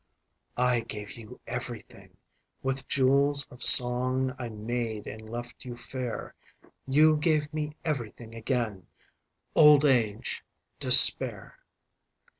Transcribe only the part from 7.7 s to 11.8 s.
everything again:Old age, despair.